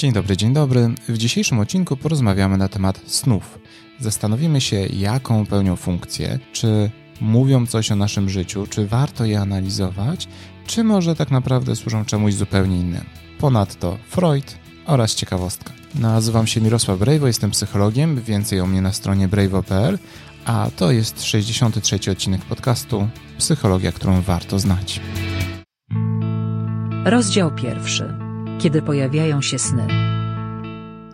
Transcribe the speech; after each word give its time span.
Dzień 0.00 0.12
dobry, 0.12 0.36
dzień 0.36 0.52
dobry. 0.52 0.94
W 1.08 1.18
dzisiejszym 1.18 1.58
odcinku 1.58 1.96
porozmawiamy 1.96 2.58
na 2.58 2.68
temat 2.68 3.00
snów. 3.06 3.58
Zastanowimy 3.98 4.60
się, 4.60 4.76
jaką 4.76 5.46
pełnią 5.46 5.76
funkcję, 5.76 6.38
czy 6.52 6.90
mówią 7.20 7.66
coś 7.66 7.92
o 7.92 7.96
naszym 7.96 8.30
życiu, 8.30 8.66
czy 8.70 8.86
warto 8.86 9.24
je 9.24 9.40
analizować, 9.40 10.28
czy 10.66 10.84
może 10.84 11.16
tak 11.16 11.30
naprawdę 11.30 11.76
służą 11.76 12.04
czemuś 12.04 12.34
zupełnie 12.34 12.80
innemu. 12.80 13.04
Ponadto 13.38 13.98
Freud 14.08 14.56
oraz 14.86 15.14
ciekawostka. 15.14 15.72
Nazywam 15.94 16.46
się 16.46 16.60
Mirosław 16.60 16.98
Brejwo, 16.98 17.26
jestem 17.26 17.50
psychologiem, 17.50 18.20
więcej 18.20 18.60
o 18.60 18.66
mnie 18.66 18.82
na 18.82 18.92
stronie 18.92 19.28
brejwo.pl, 19.28 19.98
a 20.44 20.70
to 20.76 20.90
jest 20.90 21.24
63 21.24 22.10
odcinek 22.12 22.44
podcastu 22.44 23.08
Psychologia, 23.38 23.92
którą 23.92 24.22
warto 24.22 24.58
znać. 24.58 25.00
Rozdział 27.04 27.54
pierwszy. 27.54 28.29
Kiedy 28.62 28.82
pojawiają 28.82 29.42
się 29.42 29.58
sny. 29.58 29.86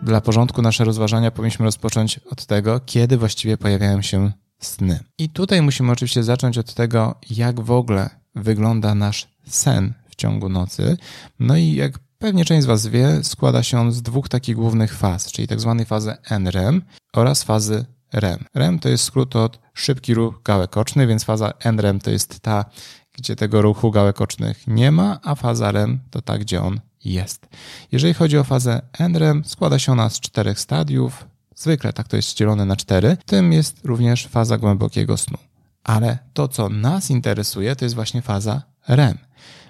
Dla 0.03 0.21
porządku 0.21 0.61
nasze 0.61 0.83
rozważania 0.83 1.31
powinniśmy 1.31 1.65
rozpocząć 1.65 2.19
od 2.31 2.45
tego, 2.45 2.79
kiedy 2.85 3.17
właściwie 3.17 3.57
pojawiają 3.57 4.01
się 4.01 4.31
sny. 4.59 4.99
I 5.17 5.29
tutaj 5.29 5.61
musimy 5.61 5.91
oczywiście 5.91 6.23
zacząć 6.23 6.57
od 6.57 6.73
tego, 6.73 7.15
jak 7.29 7.59
w 7.59 7.71
ogóle 7.71 8.09
wygląda 8.35 8.95
nasz 8.95 9.27
sen 9.47 9.93
w 10.09 10.15
ciągu 10.15 10.49
nocy. 10.49 10.97
No 11.39 11.57
i 11.57 11.73
jak 11.73 11.99
pewnie 12.19 12.45
część 12.45 12.63
z 12.63 12.65
Was 12.65 12.87
wie, 12.87 13.23
składa 13.23 13.63
się 13.63 13.79
on 13.79 13.91
z 13.91 14.01
dwóch 14.01 14.29
takich 14.29 14.55
głównych 14.55 14.93
faz, 14.93 15.31
czyli 15.31 15.47
tak 15.47 15.59
zwanej 15.59 15.85
fazy 15.85 16.15
NREM 16.29 16.81
oraz 17.15 17.43
fazy 17.43 17.85
REM. 18.13 18.45
REM 18.55 18.79
to 18.79 18.89
jest 18.89 19.03
skrót 19.03 19.35
od 19.35 19.59
szybki 19.73 20.13
ruch 20.13 20.41
gałek 20.43 20.77
ocznych, 20.77 21.07
więc 21.07 21.23
faza 21.23 21.53
NREM 21.59 21.99
to 21.99 22.11
jest 22.11 22.39
ta, 22.39 22.65
gdzie 23.13 23.35
tego 23.35 23.61
ruchu 23.61 23.91
gałek 23.91 24.21
ocznych 24.21 24.67
nie 24.67 24.91
ma, 24.91 25.19
a 25.23 25.35
faza 25.35 25.71
REM 25.71 25.99
to 26.09 26.21
ta, 26.21 26.37
gdzie 26.37 26.61
on 26.61 26.79
jest. 27.05 27.47
Jeżeli 27.91 28.13
chodzi 28.13 28.37
o 28.37 28.43
fazę 28.43 28.81
NREM, 28.99 29.45
składa 29.45 29.79
się 29.79 29.91
ona 29.91 30.09
z 30.09 30.19
czterech 30.19 30.59
stadiów. 30.59 31.27
Zwykle 31.55 31.93
tak 31.93 32.07
to 32.07 32.15
jest 32.15 32.37
dzielone 32.37 32.65
na 32.65 32.75
cztery. 32.75 33.17
Tym 33.25 33.53
jest 33.53 33.85
również 33.85 34.27
faza 34.27 34.57
głębokiego 34.57 35.17
snu. 35.17 35.37
Ale 35.83 36.17
to, 36.33 36.47
co 36.47 36.69
nas 36.69 37.09
interesuje, 37.09 37.75
to 37.75 37.85
jest 37.85 37.95
właśnie 37.95 38.21
faza 38.21 38.61
REM, 38.87 39.17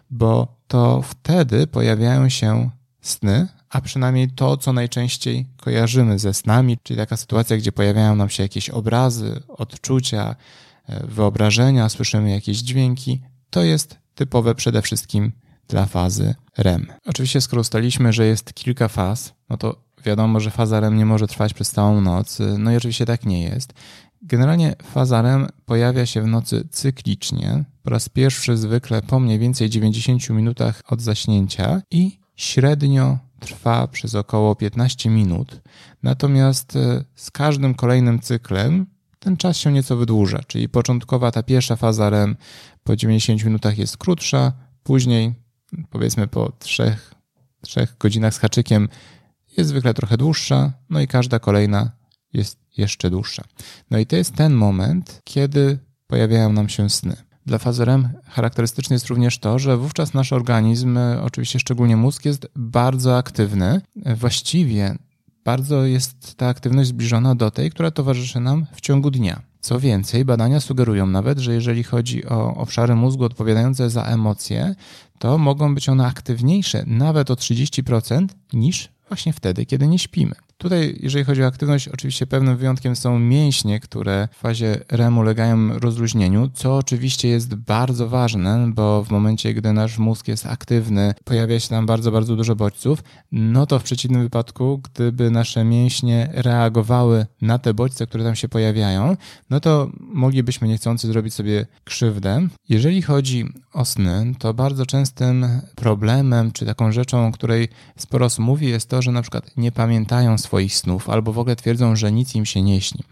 bo 0.09 0.57
to 0.67 1.01
wtedy 1.01 1.67
pojawiają 1.67 2.29
się 2.29 2.69
sny, 3.01 3.47
a 3.69 3.81
przynajmniej 3.81 4.29
to, 4.29 4.57
co 4.57 4.73
najczęściej 4.73 5.47
kojarzymy 5.57 6.19
ze 6.19 6.33
snami, 6.33 6.77
czyli 6.83 6.97
taka 6.97 7.17
sytuacja, 7.17 7.57
gdzie 7.57 7.71
pojawiają 7.71 8.15
nam 8.15 8.29
się 8.29 8.43
jakieś 8.43 8.69
obrazy, 8.69 9.41
odczucia, 9.47 10.35
e, 10.89 11.07
wyobrażenia, 11.07 11.89
słyszymy 11.89 12.31
jakieś 12.31 12.57
dźwięki, 12.57 13.21
to 13.49 13.63
jest 13.63 13.97
typowe 14.15 14.55
przede 14.55 14.81
wszystkim 14.81 15.31
dla 15.67 15.85
fazy 15.85 16.35
REM. 16.57 16.87
Oczywiście, 17.05 17.41
skoro 17.41 17.59
ustaliśmy, 17.59 18.13
że 18.13 18.25
jest 18.25 18.53
kilka 18.53 18.87
faz, 18.87 19.33
no 19.49 19.57
to 19.57 19.87
wiadomo, 20.05 20.39
że 20.39 20.51
faza 20.51 20.79
REM 20.79 20.97
nie 20.97 21.05
może 21.05 21.27
trwać 21.27 21.53
przez 21.53 21.71
całą 21.71 22.01
noc. 22.01 22.39
No 22.57 22.71
i 22.71 22.75
oczywiście 22.75 23.05
tak 23.05 23.25
nie 23.25 23.43
jest. 23.43 23.73
Generalnie 24.21 24.75
faza 24.83 25.21
REM 25.21 25.47
pojawia 25.65 26.05
się 26.05 26.21
w 26.21 26.27
nocy 26.27 26.67
cyklicznie, 26.71 27.63
po 27.83 27.89
raz 27.89 28.09
pierwszy 28.09 28.57
zwykle 28.57 29.01
po 29.01 29.19
mniej 29.19 29.39
więcej 29.39 29.69
90 29.69 30.29
minutach 30.29 30.81
od 30.87 31.01
zaśnięcia 31.01 31.81
i 31.91 32.19
średnio 32.35 33.17
trwa 33.39 33.87
przez 33.87 34.15
około 34.15 34.55
15 34.55 35.09
minut. 35.09 35.61
Natomiast 36.03 36.75
e, 36.75 37.03
z 37.15 37.31
każdym 37.31 37.75
kolejnym 37.75 38.19
cyklem 38.19 38.85
ten 39.19 39.37
czas 39.37 39.57
się 39.57 39.71
nieco 39.71 39.97
wydłuża, 39.97 40.39
czyli 40.47 40.69
początkowa 40.69 41.31
ta 41.31 41.43
pierwsza 41.43 41.75
faza 41.75 42.09
REM 42.09 42.35
po 42.83 42.95
90 42.95 43.45
minutach 43.45 43.77
jest 43.77 43.97
krótsza, 43.97 44.53
później 44.83 45.33
powiedzmy 45.89 46.27
po 46.27 46.51
3, 46.59 46.97
3 47.61 47.87
godzinach 47.99 48.33
z 48.33 48.37
haczykiem 48.37 48.89
jest 49.57 49.69
zwykle 49.69 49.93
trochę 49.93 50.17
dłuższa, 50.17 50.73
no 50.89 51.01
i 51.01 51.07
każda 51.07 51.39
kolejna 51.39 51.91
jest 52.33 52.59
jeszcze 52.77 53.09
dłuższa. 53.09 53.43
No 53.91 53.97
i 53.97 54.05
to 54.05 54.15
jest 54.15 54.35
ten 54.35 54.53
moment, 54.53 55.21
kiedy 55.23 55.79
pojawiają 56.07 56.53
nam 56.53 56.69
się 56.69 56.89
sny. 56.89 57.15
Dla 57.45 57.57
fazy 57.57 57.85
REM 57.85 58.09
charakterystyczne 58.23 58.93
jest 58.93 59.07
również 59.07 59.39
to, 59.39 59.59
że 59.59 59.77
wówczas 59.77 60.13
nasz 60.13 60.33
organizm, 60.33 60.99
oczywiście 61.21 61.59
szczególnie 61.59 61.97
mózg, 61.97 62.25
jest 62.25 62.47
bardzo 62.55 63.17
aktywny. 63.17 63.81
Właściwie 64.15 64.97
bardzo 65.45 65.85
jest 65.85 66.35
ta 66.35 66.47
aktywność 66.47 66.89
zbliżona 66.89 67.35
do 67.35 67.51
tej, 67.51 67.71
która 67.71 67.91
towarzyszy 67.91 68.39
nam 68.39 68.65
w 68.73 68.81
ciągu 68.81 69.11
dnia. 69.11 69.41
Co 69.61 69.79
więcej, 69.79 70.25
badania 70.25 70.59
sugerują 70.59 71.07
nawet, 71.07 71.39
że 71.39 71.53
jeżeli 71.53 71.83
chodzi 71.83 72.25
o 72.25 72.55
obszary 72.55 72.95
mózgu 72.95 73.23
odpowiadające 73.23 73.89
za 73.89 74.03
emocje, 74.03 74.75
to 75.19 75.37
mogą 75.37 75.75
być 75.75 75.89
one 75.89 76.05
aktywniejsze 76.05 76.83
nawet 76.87 77.31
o 77.31 77.33
30% 77.33 78.27
niż 78.53 78.89
właśnie 79.09 79.33
wtedy, 79.33 79.65
kiedy 79.65 79.87
nie 79.87 79.99
śpimy. 79.99 80.35
Tutaj, 80.59 80.99
jeżeli 80.99 81.25
chodzi 81.25 81.43
o 81.43 81.47
aktywność, 81.47 81.87
oczywiście 81.87 82.27
pewnym 82.27 82.57
wyjątkiem 82.57 82.95
są 82.95 83.19
mięśnie, 83.19 83.79
które 83.79 84.27
w 84.31 84.37
fazie 84.37 84.79
REM 84.91 85.17
ulegają 85.17 85.79
rozluźnieniu, 85.79 86.49
co 86.53 86.77
oczywiście 86.77 87.27
jest 87.27 87.55
bardzo 87.55 88.09
ważne, 88.09 88.71
bo 88.73 89.03
w 89.03 89.11
momencie, 89.11 89.53
gdy 89.53 89.73
nasz 89.73 89.97
mózg 89.97 90.27
jest 90.27 90.45
aktywny, 90.45 91.13
pojawia 91.23 91.59
się 91.59 91.69
tam 91.69 91.85
bardzo, 91.85 92.11
bardzo 92.11 92.35
dużo 92.35 92.55
bodźców, 92.55 93.03
no 93.31 93.65
to 93.65 93.79
w 93.79 93.83
przeciwnym 93.83 94.21
wypadku, 94.21 94.81
gdyby 94.83 95.31
nasze 95.31 95.63
mięśnie 95.63 96.29
reagowały 96.33 97.25
na 97.41 97.59
te 97.59 97.73
bodźce, 97.73 98.07
które 98.07 98.23
tam 98.23 98.35
się 98.35 98.49
pojawiają, 98.49 99.17
no 99.49 99.59
to 99.59 99.89
moglibyśmy 99.99 100.67
niechcący 100.67 101.07
zrobić 101.07 101.33
sobie 101.33 101.65
krzywdę. 101.83 102.47
Jeżeli 102.69 103.01
chodzi 103.01 103.45
o 103.73 103.85
sny, 103.85 104.33
to 104.39 104.53
bardzo 104.53 104.85
częstym 104.85 105.45
problemem, 105.75 106.51
czy 106.51 106.65
taką 106.65 106.91
rzeczą, 106.91 107.27
o 107.27 107.31
której 107.31 107.67
sporo 107.97 108.25
osób 108.25 108.45
mówi, 108.45 108.69
jest 108.69 108.89
to, 108.89 109.01
że 109.01 109.11
na 109.11 109.21
przykład 109.21 109.51
nie 109.57 109.71
pamiętają 109.71 110.37
swoich 110.47 110.75
snów, 110.75 111.09
albo 111.09 111.33
w 111.33 111.39
ogóle 111.39 111.55
twierdzą, 111.55 111.95
że 111.95 112.11
nic 112.11 112.35
im 112.35 112.45
się 112.45 112.61
nie 112.61 112.81
śni. 112.81 113.03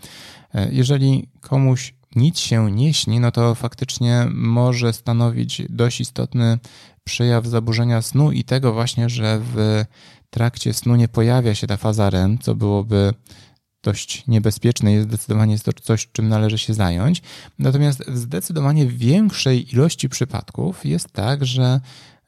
E, 0.53 0.69
jeżeli 0.72 1.28
komuś 1.41 1.94
nic 2.16 2.40
się 2.40 2.72
nie 2.72 2.94
śni, 2.94 3.19
no 3.19 3.31
to 3.31 3.56
faktycznie 3.56 4.28
może 4.34 4.94
stanowić 4.94 5.62
dość 5.69 6.01
istotny 6.01 6.59
przejaw 7.03 7.45
zaburzenia 7.45 8.01
snu 8.01 8.31
i 8.31 8.44
tego 8.44 8.74
właśnie, 8.74 9.09
że 9.09 9.41
w 9.53 9.85
trakcie 10.29 10.74
snu 10.74 10.95
nie 10.95 11.07
pojawia 11.07 11.56
się 11.56 11.68
ta 11.68 11.78
faza 11.78 12.09
REM, 12.09 12.38
co 12.38 12.56
byłoby 12.56 13.13
dość 13.84 14.28
niebezpieczne 14.28 14.95
i 14.95 15.01
zdecydowanie 15.01 15.51
jest 15.51 15.66
to 15.66 15.74
coś, 15.74 16.07
czym 16.12 16.29
należy 16.29 16.57
się 16.57 16.74
zająć. 16.74 17.22
Natomiast 17.59 18.03
w 18.07 18.18
zdecydowanie 18.18 18.88
większej 18.88 19.74
ilości 19.74 20.09
przypadków 20.09 20.85
jest 20.85 21.12
tak, 21.12 21.45
że 21.45 21.81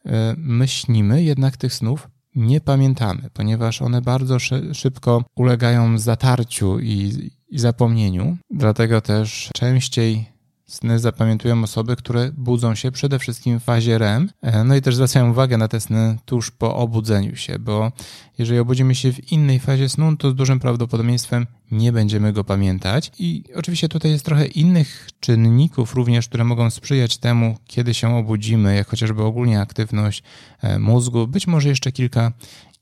e, 0.05 0.35
my 0.37 0.67
śnimy 0.67 1.23
jednak 1.23 1.57
tych 1.57 1.73
snów 1.73 2.07
nie 2.37 2.61
pamiętamy, 2.61 3.29
ponieważ 3.33 3.81
one 3.81 4.01
bardzo 4.01 4.37
szybko 4.73 5.23
ulegają 5.35 5.97
zatarciu 5.97 6.79
i, 6.79 7.31
i 7.49 7.59
zapomnieniu. 7.59 8.37
Dlatego 8.49 9.01
też 9.01 9.49
częściej 9.55 10.36
Sny 10.69 10.99
zapamiętują 10.99 11.63
osoby, 11.63 11.95
które 11.95 12.31
budzą 12.37 12.75
się 12.75 12.91
przede 12.91 13.19
wszystkim 13.19 13.59
w 13.59 13.63
fazie 13.63 13.97
REM, 13.97 14.29
e, 14.41 14.63
no 14.63 14.75
i 14.75 14.81
też 14.81 14.95
zwracają 14.95 15.29
uwagę 15.29 15.57
na 15.57 15.67
te 15.67 15.79
sny 15.79 16.17
tuż 16.25 16.51
po 16.51 16.75
obudzeniu 16.75 17.35
się, 17.35 17.59
bo 17.59 17.91
jeżeli 18.37 18.59
obudzimy 18.59 18.95
się 18.95 19.13
w 19.13 19.31
innej 19.31 19.59
fazie 19.59 19.89
snu, 19.89 20.17
to 20.17 20.31
z 20.31 20.35
dużym 20.35 20.59
prawdopodobieństwem 20.59 21.47
nie 21.71 21.91
będziemy 21.91 22.33
go 22.33 22.43
pamiętać. 22.43 23.11
I 23.19 23.43
oczywiście 23.55 23.89
tutaj 23.89 24.11
jest 24.11 24.25
trochę 24.25 24.45
innych 24.45 25.09
czynników 25.19 25.93
również, 25.93 26.27
które 26.27 26.43
mogą 26.43 26.69
sprzyjać 26.69 27.17
temu, 27.17 27.57
kiedy 27.65 27.93
się 27.93 28.15
obudzimy, 28.15 28.75
jak 28.75 28.87
chociażby 28.87 29.23
ogólnie 29.23 29.61
aktywność 29.61 30.23
e, 30.61 30.79
mózgu, 30.79 31.27
być 31.27 31.47
może 31.47 31.69
jeszcze 31.69 31.91
kilka 31.91 32.31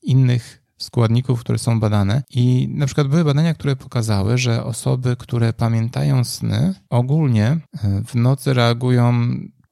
innych 0.03 0.64
składników, 0.77 1.39
które 1.39 1.57
są 1.57 1.79
badane. 1.79 2.23
I 2.29 2.69
na 2.71 2.85
przykład 2.85 3.07
były 3.07 3.23
badania, 3.23 3.53
które 3.53 3.75
pokazały, 3.75 4.37
że 4.37 4.63
osoby, 4.63 5.15
które 5.19 5.53
pamiętają 5.53 6.23
sny, 6.23 6.73
ogólnie 6.89 7.45
e, 7.47 7.59
w 8.05 8.15
nocy 8.15 8.53
reagują 8.53 9.13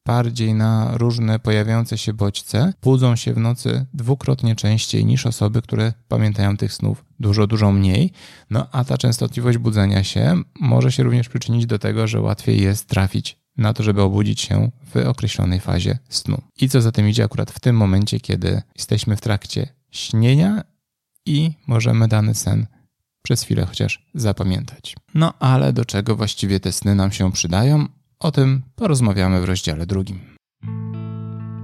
bardziej 0.05 0.53
na 0.53 0.97
różne 0.97 1.39
pojawiające 1.39 1.97
się 1.97 2.13
bodźce, 2.13 2.73
budzą 2.81 3.15
się 3.15 3.33
w 3.33 3.37
nocy 3.37 3.85
dwukrotnie 3.93 4.55
częściej 4.55 5.05
niż 5.05 5.25
osoby, 5.25 5.61
które 5.61 5.93
pamiętają 6.07 6.57
tych 6.57 6.73
snów 6.73 7.05
dużo, 7.19 7.47
dużo 7.47 7.71
mniej. 7.71 8.11
No 8.49 8.67
a 8.71 8.83
ta 8.83 8.97
częstotliwość 8.97 9.57
budzenia 9.57 10.03
się 10.03 10.41
może 10.59 10.91
się 10.91 11.03
również 11.03 11.29
przyczynić 11.29 11.65
do 11.65 11.79
tego, 11.79 12.07
że 12.07 12.21
łatwiej 12.21 12.61
jest 12.61 12.87
trafić 12.87 13.37
na 13.57 13.73
to, 13.73 13.83
żeby 13.83 14.01
obudzić 14.01 14.41
się 14.41 14.71
w 14.93 15.07
określonej 15.07 15.59
fazie 15.59 15.97
snu. 16.09 16.41
I 16.61 16.69
co 16.69 16.81
za 16.81 16.91
tym 16.91 17.09
idzie 17.09 17.23
akurat 17.23 17.51
w 17.51 17.59
tym 17.59 17.75
momencie, 17.75 18.19
kiedy 18.19 18.61
jesteśmy 18.75 19.15
w 19.15 19.21
trakcie 19.21 19.67
śnienia 19.91 20.63
i 21.25 21.51
możemy 21.67 22.07
dany 22.07 22.35
sen 22.35 22.67
przez 23.21 23.43
chwilę 23.43 23.65
chociaż 23.65 24.05
zapamiętać. 24.13 24.95
No 25.13 25.33
ale 25.39 25.73
do 25.73 25.85
czego 25.85 26.15
właściwie 26.15 26.59
te 26.59 26.71
sny 26.71 26.95
nam 26.95 27.11
się 27.11 27.31
przydają? 27.31 27.87
O 28.19 28.31
tym 28.31 28.61
porozmawiamy 28.75 29.41
w 29.41 29.43
rozdziale 29.43 29.85
drugim. 29.85 30.19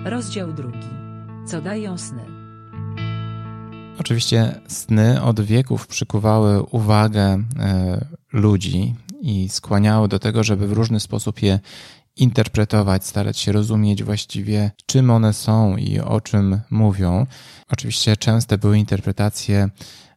Rozdział 0.05 0.53
drugi. 0.53 0.87
Co 1.47 1.61
dają 1.61 1.97
sny? 1.97 2.39
Oczywiście 3.99 4.61
sny 4.67 5.21
od 5.21 5.41
wieków 5.41 5.87
przykuwały 5.87 6.63
uwagę 6.63 7.43
e, 7.59 8.05
ludzi 8.33 8.95
i 9.21 9.49
skłaniały 9.49 10.07
do 10.07 10.19
tego, 10.19 10.43
żeby 10.43 10.67
w 10.67 10.71
różny 10.71 10.99
sposób 10.99 11.41
je 11.41 11.59
interpretować, 12.21 13.05
starać 13.05 13.37
się 13.37 13.51
rozumieć 13.51 14.03
właściwie, 14.03 14.71
czym 14.85 15.09
one 15.09 15.33
są 15.33 15.77
i 15.77 15.99
o 15.99 16.21
czym 16.21 16.59
mówią. 16.69 17.25
Oczywiście 17.71 18.17
częste 18.17 18.57
były 18.57 18.77
interpretacje 18.77 19.69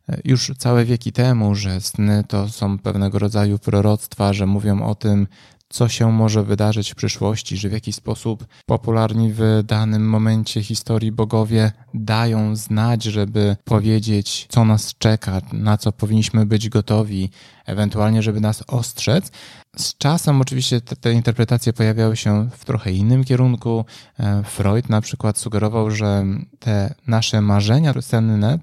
e, 0.08 0.20
już 0.24 0.52
całe 0.58 0.84
wieki 0.84 1.12
temu, 1.12 1.54
że 1.54 1.80
sny 1.80 2.24
to 2.28 2.48
są 2.48 2.78
pewnego 2.78 3.18
rodzaju 3.18 3.58
proroctwa, 3.58 4.32
że 4.32 4.46
mówią 4.46 4.82
o 4.82 4.94
tym, 4.94 5.26
co 5.72 5.88
się 5.88 6.12
może 6.12 6.44
wydarzyć 6.44 6.92
w 6.92 6.94
przyszłości, 6.94 7.56
że 7.56 7.68
w 7.68 7.72
jakiś 7.72 7.94
sposób 7.94 8.46
popularni 8.66 9.32
w 9.32 9.62
danym 9.64 10.08
momencie 10.08 10.62
historii 10.62 11.12
bogowie 11.12 11.72
dają 11.94 12.56
znać, 12.56 13.02
żeby 13.02 13.56
powiedzieć, 13.64 14.46
co 14.48 14.64
nas 14.64 14.94
czeka, 14.98 15.40
na 15.52 15.78
co 15.78 15.92
powinniśmy 15.92 16.46
być 16.46 16.68
gotowi, 16.68 17.30
ewentualnie, 17.66 18.22
żeby 18.22 18.40
nas 18.40 18.64
ostrzec. 18.66 19.30
Z 19.76 19.96
czasem 19.98 20.40
oczywiście 20.40 20.80
te, 20.80 20.96
te, 20.96 21.12
interpretacje 21.12 21.72
pojawiały 21.72 22.16
się 22.16 22.48
w 22.56 22.64
trochę 22.64 22.92
innym 22.92 23.24
kierunku. 23.24 23.84
E, 24.18 24.42
Freud 24.42 24.88
na 24.88 25.00
przykład 25.00 25.38
sugerował, 25.38 25.90
że 25.90 26.24
te 26.58 26.94
nasze 27.06 27.40
marzenia 27.40 27.94
senne, 28.00 28.58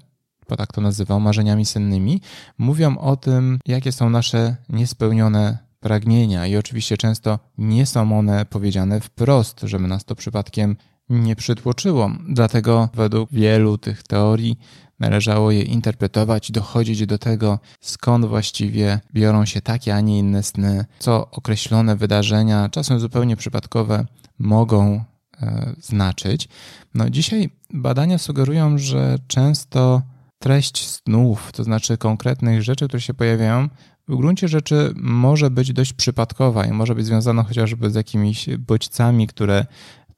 bo 0.48 0.56
tak 0.56 0.72
to 0.72 0.80
nazywał, 0.80 1.20
marzeniami 1.20 1.66
sennymi, 1.66 2.20
mówią 2.58 2.98
o 2.98 3.16
tym, 3.16 3.58
jakie 3.66 3.92
są 3.92 4.10
nasze 4.10 4.56
niespełnione 4.68 5.69
pragnienia 5.80 6.46
i 6.46 6.56
oczywiście 6.56 6.96
często 6.96 7.38
nie 7.58 7.86
są 7.86 8.18
one 8.18 8.44
powiedziane 8.44 9.00
wprost, 9.00 9.60
żeby 9.60 9.88
nas 9.88 10.04
to 10.04 10.14
przypadkiem 10.14 10.76
nie 11.08 11.36
przytłoczyło. 11.36 12.10
Dlatego 12.28 12.88
według 12.94 13.30
wielu 13.32 13.78
tych 13.78 14.02
teorii 14.02 14.58
należało 14.98 15.50
je 15.50 15.62
interpretować 15.62 16.52
dochodzić 16.52 17.06
do 17.06 17.18
tego, 17.18 17.58
skąd 17.80 18.26
właściwie 18.26 19.00
biorą 19.14 19.44
się 19.44 19.60
takie, 19.60 19.94
a 19.94 20.00
nie 20.00 20.18
inne 20.18 20.42
sny, 20.42 20.84
co 20.98 21.30
określone 21.30 21.96
wydarzenia, 21.96 22.68
czasem 22.68 23.00
zupełnie 23.00 23.36
przypadkowe, 23.36 24.06
mogą 24.38 25.04
e, 25.42 25.74
znaczyć. 25.80 26.48
No 26.94 27.10
dzisiaj 27.10 27.50
badania 27.70 28.18
sugerują, 28.18 28.78
że 28.78 29.18
często 29.26 30.02
treść 30.38 30.88
snów, 30.88 31.52
to 31.52 31.64
znaczy 31.64 31.98
konkretnych 31.98 32.62
rzeczy, 32.62 32.88
które 32.88 33.00
się 33.00 33.14
pojawiają, 33.14 33.68
w 34.10 34.16
gruncie 34.16 34.48
rzeczy 34.48 34.92
może 34.96 35.50
być 35.50 35.72
dość 35.72 35.92
przypadkowa 35.92 36.66
i 36.66 36.72
może 36.72 36.94
być 36.94 37.06
związana 37.06 37.42
chociażby 37.42 37.90
z 37.90 37.94
jakimiś 37.94 38.48
bodźcami, 38.58 39.26
które 39.26 39.66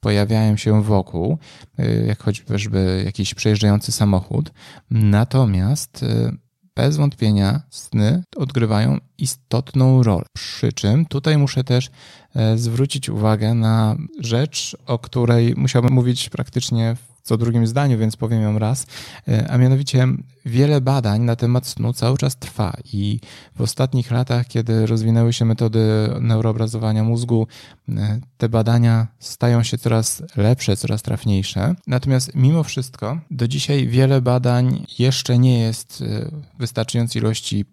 pojawiają 0.01 0.57
się 0.57 0.83
wokół, 0.83 1.39
y, 1.81 2.05
jak 2.09 2.23
choćby 2.49 3.03
jakiś 3.05 3.35
przejeżdżający 3.35 3.93
samochód. 3.93 4.53
Natomiast 4.91 6.03
y, 6.03 6.37
bez 6.77 6.97
wątpienia 6.97 7.63
sny 7.71 8.23
odgrywają 8.37 8.99
istotną 9.19 10.03
rolę. 10.03 10.25
Przy 10.33 10.73
czym 10.73 11.07
tutaj 11.07 11.39
muszę 11.39 11.65
też 11.65 11.91
e, 12.35 12.59
zwrócić 12.59 13.09
uwagę 13.09 13.55
na 13.55 13.97
rzecz, 14.19 14.77
o 14.87 14.99
której 14.99 15.55
musiałbym 15.57 15.93
mówić 15.93 16.29
praktycznie 16.29 16.97
w 16.97 17.12
co 17.23 17.37
drugim 17.37 17.67
zdaniu, 17.67 17.99
więc 17.99 18.17
powiem 18.17 18.43
ją 18.43 18.59
raz. 18.59 18.87
E, 19.29 19.51
a 19.51 19.59
mianowicie 19.59 20.07
wiele 20.47 20.81
badań 20.81 21.21
na 21.21 21.37
temat 21.37 21.67
snu 21.67 21.93
cały 21.93 22.19
czas 22.19 22.37
trwa 22.37 22.77
i 22.93 23.21
w 23.57 23.61
ostatnich 23.61 24.11
latach, 24.11 24.47
kiedy 24.47 24.87
rozwinęły 24.87 25.33
się 25.33 25.45
metody 25.45 25.81
neuroobrazowania 26.21 27.05
mózgu, 27.05 27.47
e, 27.89 28.21
te 28.37 28.49
badania 28.49 29.07
stają 29.19 29.63
się 29.63 29.79
coraz 29.79 30.23
lepsze, 30.37 30.77
coraz 30.77 31.03
trafniejsze. 31.03 31.75
Natomiast 31.87 32.35
mimo 32.35 32.63
wszystko 32.63 33.19
do 33.31 33.49
dzisiaj 33.49 33.87
wiele 33.87 34.21
badań 34.21 34.87
jeszcze 34.99 35.39
nie 35.39 35.59
jest 35.59 36.05
e, 36.07 36.31
wystarczającej 36.59 37.23
ilości 37.23 37.65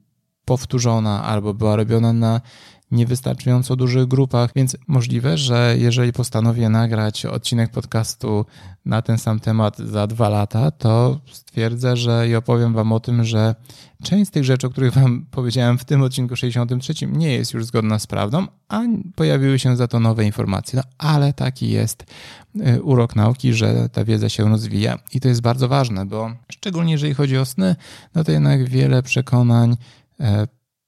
powtórzona 0.45 1.23
albo 1.23 1.53
była 1.53 1.75
robiona 1.75 2.13
na 2.13 2.41
niewystarczająco 2.91 3.75
dużych 3.75 4.05
grupach, 4.05 4.51
więc 4.55 4.77
możliwe, 4.87 5.37
że 5.37 5.75
jeżeli 5.77 6.13
postanowię 6.13 6.69
nagrać 6.69 7.25
odcinek 7.25 7.71
podcastu 7.71 8.45
na 8.85 9.01
ten 9.01 9.17
sam 9.17 9.39
temat 9.39 9.77
za 9.77 10.07
dwa 10.07 10.29
lata, 10.29 10.71
to 10.71 11.19
stwierdzę, 11.31 11.97
że 11.97 12.29
i 12.29 12.35
opowiem 12.35 12.73
Wam 12.73 12.91
o 12.91 12.99
tym, 12.99 13.23
że 13.23 13.55
część 14.03 14.27
z 14.27 14.31
tych 14.31 14.43
rzeczy, 14.43 14.67
o 14.67 14.69
których 14.69 14.93
Wam 14.93 15.25
powiedziałem 15.31 15.77
w 15.77 15.85
tym 15.85 16.01
odcinku 16.01 16.35
63, 16.35 16.93
nie 17.07 17.33
jest 17.33 17.53
już 17.53 17.65
zgodna 17.65 17.99
z 17.99 18.07
prawdą, 18.07 18.47
a 18.67 18.81
pojawiły 19.15 19.59
się 19.59 19.75
za 19.75 19.87
to 19.87 19.99
nowe 19.99 20.25
informacje. 20.25 20.77
No, 20.77 20.83
ale 20.97 21.33
taki 21.33 21.69
jest 21.69 22.05
y, 22.55 22.81
urok 22.81 23.15
nauki, 23.15 23.53
że 23.53 23.89
ta 23.89 24.05
wiedza 24.05 24.29
się 24.29 24.49
rozwija 24.49 24.99
i 25.13 25.19
to 25.19 25.27
jest 25.27 25.41
bardzo 25.41 25.67
ważne, 25.67 26.05
bo 26.05 26.31
szczególnie 26.51 26.91
jeżeli 26.91 27.13
chodzi 27.13 27.37
o 27.37 27.45
sny, 27.45 27.75
no 28.15 28.23
to 28.23 28.31
jednak 28.31 28.69
wiele 28.69 29.03
przekonań 29.03 29.77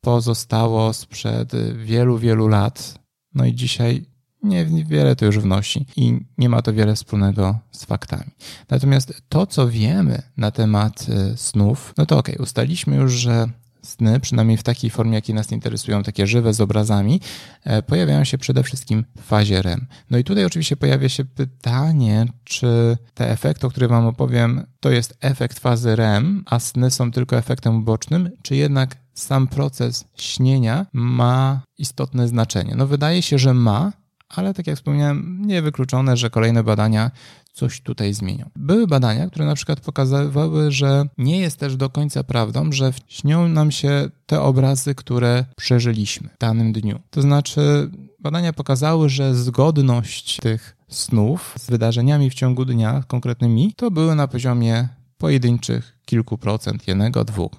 e, 0.02 0.06
pozostało 0.06 0.94
sprzed 0.94 1.52
wielu, 1.76 2.18
wielu 2.18 2.48
lat. 2.48 3.00
No 3.34 3.46
i 3.46 3.54
dzisiaj 3.54 4.06
niewiele 4.44 5.16
to 5.16 5.26
już 5.26 5.40
wnosi 5.40 5.86
i 5.96 6.20
nie 6.38 6.50
ma 6.50 6.62
to 6.62 6.74
wiele 6.74 6.96
wspólnego 6.96 7.60
z 7.72 7.86
faktami. 7.86 8.32
Natomiast 8.70 9.22
to, 9.30 9.48
co 9.48 9.70
wiemy 9.70 10.22
na 10.38 10.52
temat 10.52 11.06
y, 11.34 11.38
snów, 11.38 11.94
no 11.98 12.06
to 12.06 12.18
ok, 12.18 12.30
ustaliśmy 12.40 12.96
już, 12.96 13.14
że 13.14 13.50
sny, 13.82 14.20
przynajmniej 14.20 14.58
w 14.58 14.64
takiej 14.64 14.90
formie, 14.90 15.14
jakie 15.14 15.34
nas 15.34 15.52
interesują, 15.52 16.04
takie 16.04 16.28
żywe 16.28 16.54
z 16.54 16.62
obrazami, 16.62 17.22
e, 17.64 17.82
pojawiają 17.82 18.24
się 18.24 18.38
przede 18.38 18.64
wszystkim 18.64 19.06
w 19.18 19.22
fazie 19.22 19.62
REM. 19.62 19.88
No 20.10 20.18
i 20.18 20.24
tutaj 20.24 20.46
oczywiście 20.46 20.78
pojawia 20.78 21.10
się 21.10 21.26
pytanie, 21.26 22.26
czy 22.44 22.98
te 23.14 23.32
efekty, 23.32 23.68
o 23.68 23.70
których 23.70 23.90
Wam 23.90 24.06
opowiem, 24.06 24.64
to 24.80 24.90
jest 24.90 25.18
efekt 25.22 25.60
fazy 25.60 25.96
REM, 25.96 26.44
a 26.46 26.60
sny 26.60 26.92
są 26.92 27.12
tylko 27.12 27.38
efektem 27.38 27.76
ubocznym, 27.76 28.30
czy 28.42 28.56
jednak 28.56 28.98
sam 29.14 29.48
proces 29.48 30.06
śnienia 30.16 30.86
ma 30.94 31.62
istotne 31.78 32.28
znaczenie. 32.28 32.74
No 32.78 32.88
wydaje 32.88 33.22
się, 33.22 33.38
że 33.38 33.54
ma, 33.54 33.92
ale 34.30 34.54
tak 34.54 34.68
jak 34.68 34.76
wspomniałem, 34.76 35.42
niewykluczone, 35.46 36.18
że 36.18 36.30
kolejne 36.30 36.64
badania 36.64 37.12
coś 37.54 37.82
tutaj 37.82 38.14
zmienią. 38.14 38.50
Były 38.56 38.88
badania, 38.88 39.28
które 39.28 39.46
na 39.46 39.56
przykład 39.56 39.80
pokazywały, 39.80 40.72
że 40.72 41.06
nie 41.18 41.40
jest 41.40 41.58
też 41.58 41.76
do 41.76 41.90
końca 41.90 42.24
prawdą, 42.24 42.72
że 42.72 42.94
śnią 43.08 43.48
nam 43.48 43.72
się 43.72 44.10
te 44.26 44.42
obrazy, 44.42 44.96
które 44.96 45.46
przeżyliśmy 45.58 46.30
w 46.30 46.38
danym 46.38 46.74
dniu. 46.74 47.00
To 47.10 47.22
znaczy, 47.22 47.92
badania 48.20 48.54
pokazały, 48.54 49.10
że 49.10 49.36
zgodność 49.36 50.38
tych 50.38 50.78
snów 50.88 51.56
z 51.58 51.70
wydarzeniami 51.70 52.30
w 52.30 52.34
ciągu 52.34 52.66
dnia 52.66 53.04
konkretnymi 53.08 53.74
to 53.76 53.92
były 53.92 54.16
na 54.16 54.28
poziomie 54.28 54.88
pojedynczych 55.22 55.98
kilku 56.06 56.38
procent, 56.38 56.88
jednego, 56.88 57.24
dwóch. 57.24 57.52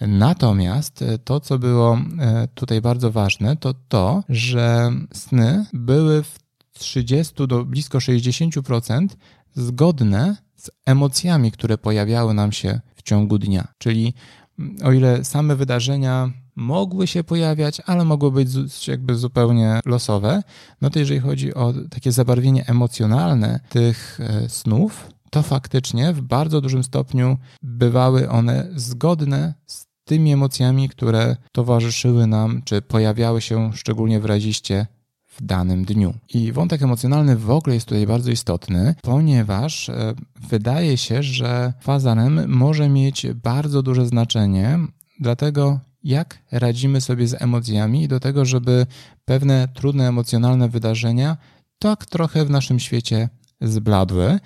Natomiast 0.00 1.02
e, 1.02 1.18
to, 1.18 1.40
co 1.40 1.58
było 1.58 1.98
e, 2.18 2.48
tutaj 2.54 2.80
bardzo 2.80 3.10
ważne, 3.12 3.56
to 3.56 3.74
to, 3.88 4.24
że 4.28 4.92
sny 5.12 5.66
były 5.72 6.22
w 6.22 6.38
30 6.72 7.34
do 7.46 7.64
blisko 7.64 7.98
60% 7.98 9.06
zgodne 9.54 10.36
z 10.56 10.70
emocjami, 10.86 11.52
które 11.52 11.78
pojawiały 11.78 12.34
nam 12.34 12.52
się 12.52 12.80
w 12.96 13.02
ciągu 13.02 13.38
dnia. 13.38 13.68
Czyli 13.78 14.14
mm, 14.58 14.76
o 14.84 14.92
ile 14.92 15.24
same 15.24 15.56
wydarzenia 15.56 16.30
mogły 16.56 17.06
się 17.06 17.24
pojawiać, 17.24 17.82
ale 17.86 18.04
mogły 18.04 18.32
być 18.32 18.88
jakby 18.88 19.14
zupełnie 19.14 19.80
losowe, 19.86 20.42
no 20.80 20.90
to 20.90 20.98
jeżeli 20.98 21.20
chodzi 21.20 21.54
o 21.54 21.74
takie 21.90 22.12
zabarwienie 22.12 22.66
emocjonalne 22.66 23.60
tych 23.68 24.20
e, 24.20 24.48
snów, 24.48 25.17
to 25.30 25.42
faktycznie 25.42 26.12
w 26.12 26.20
bardzo 26.20 26.60
dużym 26.60 26.82
stopniu 26.84 27.36
bywały 27.62 28.30
one 28.30 28.68
zgodne 28.74 29.54
z 29.66 29.86
tymi 30.04 30.32
emocjami, 30.32 30.88
które 30.88 31.36
towarzyszyły 31.52 32.26
nam, 32.26 32.62
czy 32.64 32.82
pojawiały 32.82 33.40
się 33.40 33.72
szczególnie 33.72 34.20
wyraziście 34.20 34.86
w 35.26 35.42
danym 35.42 35.84
dniu. 35.84 36.14
I 36.34 36.52
wątek 36.52 36.82
emocjonalny 36.82 37.36
w 37.36 37.50
ogóle 37.50 37.74
jest 37.74 37.88
tutaj 37.88 38.06
bardzo 38.06 38.30
istotny, 38.30 38.94
ponieważ 39.02 39.88
e, 39.88 40.14
wydaje 40.48 40.96
się, 40.96 41.22
że 41.22 41.72
faza 41.80 42.14
REM 42.14 42.48
może 42.48 42.88
mieć 42.88 43.26
bardzo 43.34 43.82
duże 43.82 44.06
znaczenie, 44.06 44.78
dlatego 45.20 45.80
jak 46.04 46.38
radzimy 46.52 47.00
sobie 47.00 47.28
z 47.28 47.42
emocjami 47.42 48.02
i 48.02 48.08
do 48.08 48.20
tego, 48.20 48.44
żeby 48.44 48.86
pewne 49.24 49.68
trudne 49.74 50.08
emocjonalne 50.08 50.68
wydarzenia 50.68 51.36
tak 51.78 52.06
trochę 52.06 52.44
w 52.44 52.50
naszym 52.50 52.78
świecie 52.78 53.28
zbladły 53.60 54.38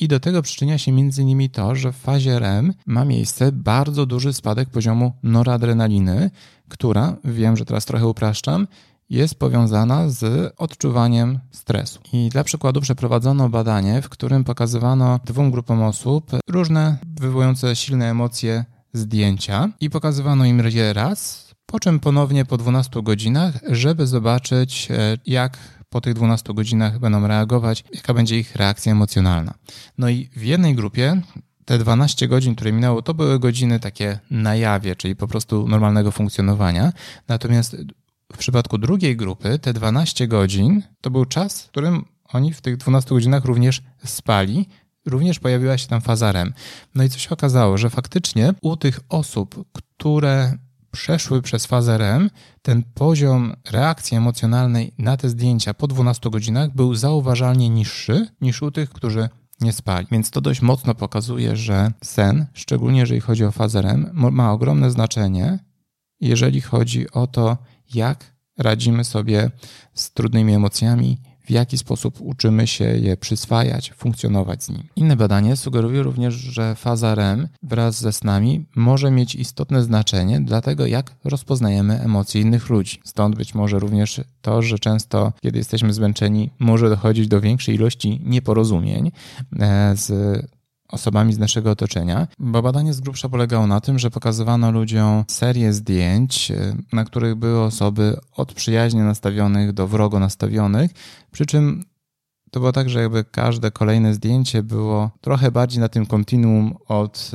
i 0.00 0.08
do 0.08 0.20
tego 0.20 0.42
przyczynia 0.42 0.78
się 0.78 1.00
innymi 1.00 1.50
to, 1.50 1.74
że 1.74 1.92
w 1.92 1.96
fazie 1.96 2.38
REM 2.38 2.74
ma 2.86 3.04
miejsce 3.04 3.52
bardzo 3.52 4.06
duży 4.06 4.32
spadek 4.32 4.70
poziomu 4.70 5.12
noradrenaliny, 5.22 6.30
która, 6.68 7.16
wiem, 7.24 7.56
że 7.56 7.64
teraz 7.64 7.84
trochę 7.84 8.06
upraszczam, 8.06 8.66
jest 9.10 9.34
powiązana 9.34 10.10
z 10.10 10.52
odczuwaniem 10.56 11.38
stresu. 11.50 12.00
I 12.12 12.28
dla 12.28 12.44
przykładu 12.44 12.80
przeprowadzono 12.80 13.48
badanie, 13.48 14.02
w 14.02 14.08
którym 14.08 14.44
pokazywano 14.44 15.20
dwóm 15.24 15.50
grupom 15.50 15.82
osób 15.82 16.30
różne 16.48 16.96
wywołujące 17.20 17.76
silne 17.76 18.10
emocje 18.10 18.64
zdjęcia 18.92 19.68
i 19.80 19.90
pokazywano 19.90 20.44
im 20.44 20.62
je 20.68 20.92
raz, 20.92 21.48
po 21.66 21.80
czym 21.80 22.00
ponownie 22.00 22.44
po 22.44 22.56
12 22.56 23.02
godzinach, 23.02 23.54
żeby 23.68 24.06
zobaczyć, 24.06 24.88
e, 24.90 25.18
jak 25.26 25.58
po 25.88 26.00
tych 26.00 26.14
12 26.14 26.54
godzinach 26.54 26.98
będą 26.98 27.26
reagować, 27.26 27.84
jaka 27.94 28.14
będzie 28.14 28.38
ich 28.38 28.56
reakcja 28.56 28.92
emocjonalna. 28.92 29.54
No 29.98 30.08
i 30.08 30.30
w 30.36 30.42
jednej 30.44 30.74
grupie 30.74 31.22
te 31.64 31.78
12 31.78 32.28
godzin, 32.28 32.54
które 32.54 32.72
minęło, 32.72 33.02
to 33.02 33.14
były 33.14 33.38
godziny 33.38 33.80
takie 33.80 34.18
na 34.30 34.56
jawie, 34.56 34.96
czyli 34.96 35.16
po 35.16 35.28
prostu 35.28 35.68
normalnego 35.68 36.10
funkcjonowania. 36.10 36.92
Natomiast 37.28 37.76
w 38.32 38.38
przypadku 38.38 38.78
drugiej 38.78 39.16
grupy 39.16 39.58
te 39.58 39.72
12 39.72 40.28
godzin 40.28 40.82
to 41.00 41.10
był 41.10 41.24
czas, 41.24 41.62
w 41.62 41.68
którym 41.68 42.04
oni 42.24 42.52
w 42.52 42.60
tych 42.60 42.76
12 42.76 43.10
godzinach 43.10 43.44
również 43.44 43.82
spali, 44.04 44.68
również 45.06 45.38
pojawiła 45.38 45.78
się 45.78 45.88
tam 45.88 46.00
faza 46.00 46.32
REM. 46.32 46.52
No 46.94 47.04
i 47.04 47.08
co 47.08 47.18
się 47.18 47.30
okazało, 47.30 47.78
że 47.78 47.90
faktycznie 47.90 48.54
u 48.62 48.76
tych 48.76 49.00
osób, 49.08 49.64
które 49.72 50.58
przeszły 50.98 51.42
przez 51.42 51.66
fazę 51.66 51.98
REM, 51.98 52.30
ten 52.62 52.82
poziom 52.94 53.54
reakcji 53.70 54.16
emocjonalnej 54.16 54.92
na 54.98 55.16
te 55.16 55.28
zdjęcia 55.28 55.74
po 55.74 55.86
12 55.86 56.30
godzinach 56.30 56.74
był 56.74 56.94
zauważalnie 56.94 57.68
niższy 57.68 58.28
niż 58.40 58.62
u 58.62 58.70
tych, 58.70 58.90
którzy 58.90 59.28
nie 59.60 59.72
spali. 59.72 60.06
Więc 60.10 60.30
to 60.30 60.40
dość 60.40 60.62
mocno 60.62 60.94
pokazuje, 60.94 61.56
że 61.56 61.92
sen, 62.04 62.46
szczególnie 62.52 63.00
jeżeli 63.00 63.20
chodzi 63.20 63.44
o 63.44 63.52
fazę 63.52 63.82
REM, 63.82 64.10
ma 64.12 64.52
ogromne 64.52 64.90
znaczenie, 64.90 65.58
jeżeli 66.20 66.60
chodzi 66.60 67.10
o 67.10 67.26
to, 67.26 67.56
jak 67.94 68.34
radzimy 68.58 69.04
sobie 69.04 69.50
z 69.94 70.12
trudnymi 70.12 70.54
emocjami, 70.54 71.20
w 71.48 71.50
jaki 71.50 71.78
sposób 71.78 72.20
uczymy 72.20 72.66
się 72.66 72.84
je 72.84 73.16
przyswajać, 73.16 73.92
funkcjonować 73.96 74.64
z 74.64 74.68
nim. 74.68 74.82
Inne 74.96 75.16
badanie 75.16 75.56
sugeruje 75.56 76.02
również, 76.02 76.34
że 76.34 76.74
faza 76.74 77.14
REM 77.14 77.48
wraz 77.62 78.00
ze 78.00 78.12
snami 78.12 78.66
może 78.76 79.10
mieć 79.10 79.34
istotne 79.34 79.82
znaczenie 79.82 80.40
dla 80.40 80.60
tego, 80.60 80.86
jak 80.86 81.14
rozpoznajemy 81.24 82.00
emocje 82.00 82.40
innych 82.40 82.68
ludzi. 82.68 83.00
Stąd 83.04 83.36
być 83.36 83.54
może 83.54 83.78
również 83.78 84.20
to, 84.42 84.62
że 84.62 84.78
często, 84.78 85.32
kiedy 85.42 85.58
jesteśmy 85.58 85.92
zmęczeni, 85.92 86.50
może 86.58 86.88
dochodzić 86.88 87.28
do 87.28 87.40
większej 87.40 87.74
ilości 87.74 88.20
nieporozumień 88.24 89.10
e, 89.58 89.96
z 89.96 90.57
osobami 90.88 91.32
z 91.32 91.38
naszego 91.38 91.70
otoczenia, 91.70 92.26
bo 92.38 92.62
badanie 92.62 92.92
z 92.94 93.00
grubsza 93.00 93.28
polegało 93.28 93.66
na 93.66 93.80
tym, 93.80 93.98
że 93.98 94.10
pokazywano 94.10 94.70
ludziom 94.70 95.24
serię 95.28 95.72
zdjęć, 95.72 96.50
e, 96.50 96.76
na 96.92 97.04
których 97.04 97.34
były 97.34 97.60
osoby 97.60 98.16
od 98.36 98.54
przyjaźnie 98.54 99.02
nastawionych 99.02 99.72
do 99.72 99.88
wrogo 99.88 100.18
nastawionych, 100.18 100.90
przy 101.32 101.46
czym 101.46 101.84
to 102.50 102.60
było 102.60 102.72
tak, 102.72 102.90
że 102.90 103.00
jakby 103.00 103.24
każde 103.24 103.70
kolejne 103.70 104.14
zdjęcie 104.14 104.62
było 104.62 105.10
trochę 105.20 105.50
bardziej 105.50 105.80
na 105.80 105.88
tym 105.88 106.06
kontinuum 106.06 106.74
od 106.88 107.30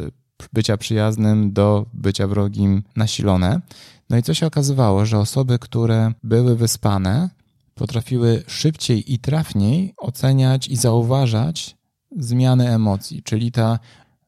bycia 0.54 0.78
przyjaznym 0.78 1.54
do 1.54 1.86
bycia 1.94 2.28
wrogim 2.28 2.84
nasilone. 2.96 3.62
No 4.10 4.18
i 4.18 4.24
co 4.24 4.34
się 4.34 4.46
okazywało, 4.46 5.06
że 5.06 5.20
osoby, 5.20 5.60
które 5.60 6.14
były 6.24 6.56
wyspane, 6.56 7.30
potrafiły 7.76 8.44
szybciej 8.48 9.14
i 9.14 9.20
trafniej 9.20 9.94
oceniać 9.98 10.68
i 10.68 10.76
zauważać 10.76 11.76
zmiany 12.18 12.70
emocji, 12.70 13.24
czyli 13.24 13.52
ta 13.52 13.80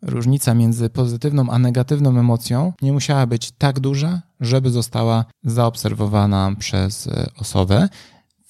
różnica 0.01 0.53
między 0.53 0.89
pozytywną 0.89 1.49
a 1.49 1.59
negatywną 1.59 2.19
emocją 2.19 2.73
nie 2.81 2.93
musiała 2.93 3.27
być 3.27 3.51
tak 3.51 3.79
duża, 3.79 4.21
żeby 4.39 4.69
została 4.69 5.25
zaobserwowana 5.43 6.55
przez 6.59 7.07
e, 7.07 7.29
osobę 7.37 7.89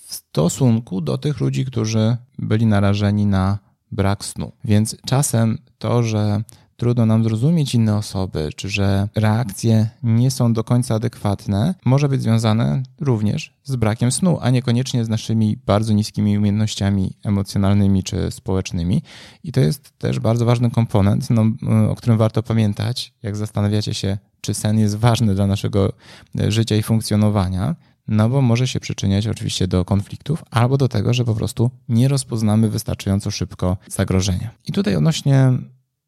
w 0.05 0.13
stosunku 0.15 1.01
do 1.01 1.17
tych 1.17 1.39
ludzi, 1.39 1.65
którzy 1.65 2.17
byli 2.39 2.65
narażeni 2.65 3.25
na 3.25 3.59
brak 3.91 4.25
snu. 4.25 4.51
Więc 4.63 4.95
czasem 5.05 5.57
to, 5.77 6.03
że 6.03 6.43
trudno 6.77 7.05
nam 7.05 7.23
zrozumieć 7.23 7.75
inne 7.75 7.97
osoby, 7.97 8.49
czy 8.55 8.69
że 8.69 9.07
reakcje 9.15 9.89
nie 10.03 10.31
są 10.31 10.53
do 10.53 10.63
końca 10.63 10.95
adekwatne, 10.95 11.75
może 11.85 12.09
być 12.09 12.21
związane 12.21 12.83
również 13.01 13.53
z 13.63 13.75
brakiem 13.75 14.11
snu, 14.11 14.37
a 14.41 14.49
niekoniecznie 14.49 15.05
z 15.05 15.09
naszymi 15.09 15.57
bardzo 15.65 15.93
niskimi 15.93 16.37
umiejętnościami 16.37 17.13
emocjonalnymi 17.23 18.03
czy 18.03 18.31
społecznymi. 18.31 19.01
I 19.43 19.51
to 19.51 19.59
jest 19.59 19.97
też 19.97 20.19
bardzo 20.19 20.45
ważny 20.45 20.71
komponent, 20.71 21.29
no, 21.29 21.45
o 21.89 21.95
którym 21.95 22.17
warto 22.17 22.43
pamiętać, 22.43 23.13
jak 23.23 23.35
zastanawiacie 23.35 23.93
się, 23.93 24.17
czy 24.41 24.53
sen 24.53 24.79
jest 24.79 24.95
ważny 24.95 25.35
dla 25.35 25.47
naszego 25.47 25.93
e, 26.39 26.51
życia 26.51 26.75
i 26.75 26.83
funkcjonowania. 26.83 27.75
No 28.07 28.29
bo 28.29 28.41
może 28.41 28.67
się 28.67 28.79
przyczyniać 28.79 29.27
oczywiście 29.27 29.67
do 29.67 29.85
konfliktów 29.85 30.43
albo 30.51 30.77
do 30.77 30.87
tego, 30.87 31.13
że 31.13 31.25
po 31.25 31.35
prostu 31.35 31.71
nie 31.89 32.07
rozpoznamy 32.07 32.69
wystarczająco 32.69 33.31
szybko 33.31 33.77
zagrożenia. 33.87 34.49
I 34.65 34.71
tutaj 34.71 34.95
odnośnie 34.95 35.51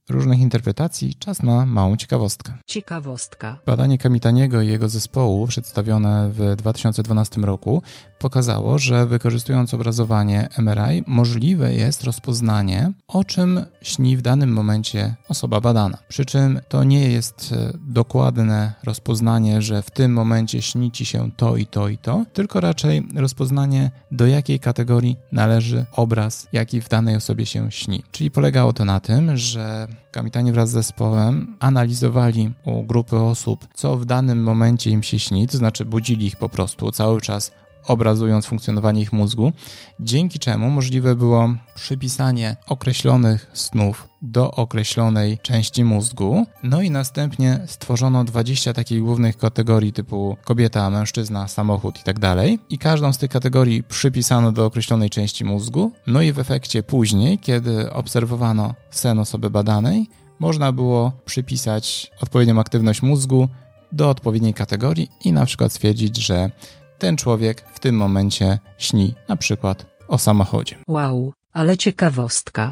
różnych 0.10 0.40
interpretacji, 0.40 1.16
czas 1.16 1.44
na 1.44 1.66
małą 1.66 1.98
ciekawostkę. 1.98 2.54
Ciekawostka. 2.66 3.60
Badanie 3.66 3.98
Kamitaniego 3.98 4.62
i 4.62 4.68
jego 4.68 4.90
zespołu, 4.90 5.48
przedstawione 5.48 6.30
w 6.34 6.56
2012 6.56 7.42
roku, 7.42 7.82
pokazało, 8.20 8.80
że 8.80 9.06
wykorzystując 9.06 9.74
obrazowanie 9.74 10.50
MRI, 10.58 11.04
możliwe 11.08 11.74
jest 11.74 12.04
rozpoznanie, 12.04 12.92
o 13.08 13.24
czym 13.24 13.66
śni 13.82 14.18
w 14.18 14.22
danym 14.22 14.54
momencie 14.54 15.16
osoba 15.30 15.62
badana. 15.62 15.98
Przy 16.08 16.26
czym 16.26 16.60
to 16.70 16.84
nie 16.84 17.10
jest 17.10 17.54
e, 17.54 17.74
dokładne 17.88 18.74
rozpoznanie, 18.84 19.62
że 19.62 19.82
w 19.82 19.92
tym 19.92 20.14
momencie 20.14 20.62
śni 20.62 20.92
ci 20.92 21.06
się 21.06 21.32
to 21.38 21.58
i 21.58 21.66
to 21.66 21.88
i 21.90 21.98
to, 21.98 22.26
tylko 22.34 22.62
raczej 22.62 23.08
rozpoznanie, 23.16 23.92
do 24.12 24.28
jakiej 24.28 24.60
kategorii 24.60 25.18
należy 25.32 25.86
obraz, 25.92 26.48
jaki 26.54 26.82
w 26.82 26.90
danej 26.90 27.16
osobie 27.16 27.46
się 27.46 27.72
śni. 27.72 28.04
Czyli 28.12 28.32
polegało 28.32 28.74
to 28.74 28.86
na 28.86 29.00
tym, 29.00 29.38
że 29.38 29.88
Kapitani 30.12 30.52
wraz 30.52 30.70
z 30.70 30.74
zespołem 30.74 31.58
analizowali 31.60 32.54
u 32.66 32.84
grupy 32.84 33.18
osób, 33.18 33.68
co 33.74 33.98
w 33.98 34.06
danym 34.06 34.44
momencie 34.44 34.90
im 34.90 35.04
się 35.04 35.20
śni, 35.20 35.48
to 35.48 35.58
znaczy 35.58 35.86
budzili 35.86 36.26
ich 36.26 36.36
po 36.36 36.50
prostu 36.50 36.92
cały 36.92 37.22
czas 37.22 37.52
obrazując 37.88 38.46
funkcjonowanie 38.46 39.02
ich 39.02 39.14
mózgu, 39.14 39.52
dzięki 40.00 40.40
czemu 40.40 40.70
możliwe 40.70 41.16
było 41.16 41.54
przypisanie 41.76 42.56
określonych 42.68 43.52
snów 43.54 44.08
do 44.22 44.52
określonej 44.52 45.38
części 45.38 45.84
mózgu. 45.84 46.46
No 46.64 46.82
i 46.82 46.92
następnie 46.92 47.60
stworzono 47.66 48.24
20 48.24 48.74
takich 48.74 49.02
głównych 49.02 49.38
kategorii 49.38 49.94
typu 49.94 50.38
kobieta, 50.44 50.90
mężczyzna, 50.90 51.48
samochód 51.48 52.00
i 52.00 52.04
tak 52.04 52.20
dalej. 52.20 52.60
I 52.70 52.78
każdą 52.78 53.14
z 53.14 53.18
tych 53.18 53.32
kategorii 53.32 53.84
przypisano 53.84 54.52
do 54.52 54.66
określonej 54.66 55.10
części 55.10 55.46
mózgu. 55.46 55.92
No 56.08 56.22
i 56.22 56.32
w 56.32 56.40
efekcie 56.40 56.84
później, 56.84 57.40
kiedy 57.40 57.94
obserwowano 57.94 58.74
sen 58.92 59.20
osoby 59.20 59.50
badanej, 59.50 60.10
można 60.40 60.72
było 60.72 61.12
przypisać 61.26 62.12
odpowiednią 62.22 62.60
aktywność 62.60 63.02
mózgu 63.02 63.50
do 63.92 64.10
odpowiedniej 64.10 64.54
kategorii 64.54 65.10
i 65.26 65.34
na 65.34 65.46
przykład 65.46 65.72
stwierdzić, 65.72 66.18
że 66.18 66.52
ten 67.00 67.18
człowiek 67.18 67.62
w 67.74 67.80
tym 67.80 67.96
momencie 67.96 68.60
śni 68.78 69.16
na 69.30 69.36
przykład 69.36 69.86
o 70.08 70.18
samochodzie. 70.18 70.76
Wow, 70.88 71.34
ale 71.54 71.78
ciekawostka. 71.78 72.70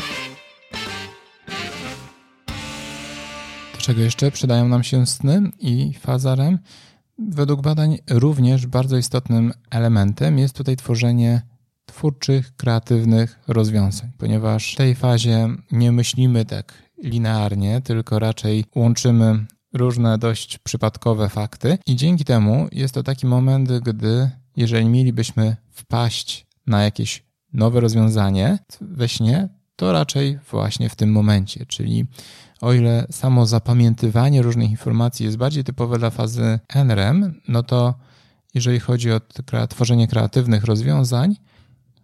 Do 3.74 3.82
czego 3.82 4.02
jeszcze 4.02 4.32
przydają 4.32 4.68
nam 4.68 4.84
się 4.84 5.06
sny 5.06 5.42
i 5.60 5.94
faza 6.00 6.36
REM? 6.36 6.60
Według 7.18 7.62
badań 7.62 7.98
również 8.10 8.68
bardzo 8.68 8.98
istotnym 8.98 9.54
elementem 9.72 10.40
jest 10.40 10.56
tutaj 10.56 10.76
tworzenie 10.76 11.42
twórczych, 11.86 12.56
kreatywnych 12.56 13.40
rozwiązań, 13.48 14.12
ponieważ 14.18 14.74
w 14.74 14.78
tej 14.78 14.96
fazie 14.96 15.50
nie 15.72 15.92
myślimy 15.92 16.46
tak 16.46 16.74
linearnie, 17.04 17.82
tylko 17.82 18.20
raczej 18.20 18.66
łączymy 18.76 19.46
różne 19.76 20.18
dość 20.18 20.58
przypadkowe 20.58 21.30
fakty, 21.30 21.78
i 21.86 21.96
dzięki 21.96 22.26
temu 22.26 22.68
jest 22.72 22.94
to 22.94 23.04
taki 23.04 23.28
moment, 23.28 23.72
gdy 23.80 24.32
jeżeli 24.58 24.86
mielibyśmy 24.86 25.56
wpaść 25.72 26.46
na 26.68 26.84
jakieś 26.84 27.24
nowe 27.54 27.80
rozwiązanie 27.80 28.60
we 28.82 29.10
śnie, 29.10 29.50
to 29.76 29.92
raczej 29.92 30.40
właśnie 30.52 30.90
w 30.90 30.96
tym 30.96 31.12
momencie, 31.12 31.66
czyli 31.66 32.06
o 32.62 32.74
ile 32.74 33.08
samo 33.12 33.46
zapamiętywanie 33.46 34.42
różnych 34.42 34.70
informacji 34.72 35.26
jest 35.26 35.38
bardziej 35.38 35.64
typowe 35.64 36.00
dla 36.00 36.10
fazy 36.10 36.60
NREM, 36.76 37.42
no 37.48 37.64
to 37.64 37.94
jeżeli 38.54 38.80
chodzi 38.80 39.12
o 39.12 39.22
tworzenie 39.70 40.08
kreatywnych 40.08 40.64
rozwiązań, 40.64 41.36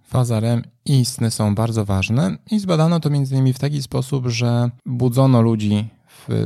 faza 0.03 0.39
REM 0.39 0.63
i 0.85 1.05
sny 1.05 1.31
są 1.31 1.55
bardzo 1.55 1.85
ważne 1.85 2.37
i 2.51 2.59
zbadano 2.59 2.99
to 2.99 3.09
między 3.09 3.35
innymi 3.35 3.53
w 3.53 3.59
taki 3.59 3.81
sposób, 3.81 4.27
że 4.27 4.69
budzono 4.85 5.41
ludzi 5.41 5.89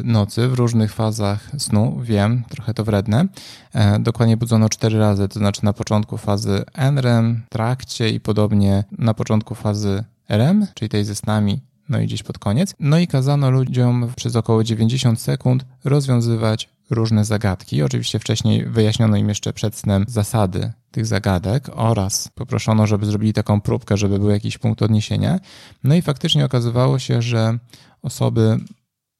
nocy 0.04 0.48
w 0.48 0.54
różnych 0.54 0.94
fazach 0.94 1.52
snu, 1.58 2.00
wiem, 2.02 2.44
trochę 2.50 2.74
to 2.74 2.84
wredne. 2.84 3.26
E, 3.74 4.00
dokładnie 4.00 4.38
budzono 4.38 4.70
cztery 4.70 5.00
razy, 5.00 5.28
to 5.28 5.40
znaczy 5.40 5.66
na 5.66 5.74
początku 5.74 6.18
fazy 6.18 6.64
NREM, 6.74 7.44
trakcie 7.50 8.10
i 8.10 8.20
podobnie 8.20 8.84
na 8.92 9.14
początku 9.14 9.56
fazy 9.56 10.04
REM, 10.30 10.68
czyli 10.74 10.90
tej 10.90 11.06
ze 11.06 11.16
snami, 11.16 11.62
no 11.90 12.00
i 12.00 12.06
gdzieś 12.06 12.24
pod 12.24 12.40
koniec. 12.40 12.74
No 12.80 13.00
i 13.00 13.08
kazano 13.08 13.50
ludziom 13.50 14.12
przez 14.16 14.36
około 14.36 14.64
90 14.64 15.22
sekund 15.22 15.66
rozwiązywać 15.84 16.70
różne 16.90 17.26
zagadki. 17.26 17.84
Oczywiście 17.84 18.20
wcześniej 18.20 18.66
wyjaśniono 18.66 19.18
im 19.18 19.30
jeszcze 19.30 19.54
przed 19.54 19.76
snem 19.76 20.06
zasady 20.08 20.72
tych 20.92 21.06
zagadek 21.06 21.70
oraz 21.74 22.30
poproszono, 22.36 22.88
żeby 22.88 23.06
zrobili 23.06 23.34
taką 23.34 23.62
próbkę, 23.62 23.98
żeby 23.98 24.20
był 24.20 24.30
jakiś 24.30 24.58
punkt 24.58 24.82
odniesienia. 24.82 25.40
No 25.84 25.96
i 25.96 26.02
faktycznie 26.02 26.46
okazywało 26.46 27.00
się, 27.00 27.22
że 27.22 27.58
osoby 28.02 28.60